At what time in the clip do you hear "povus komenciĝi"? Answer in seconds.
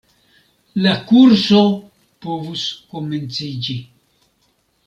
2.25-3.81